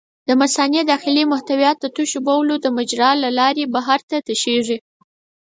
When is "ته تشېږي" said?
4.09-4.77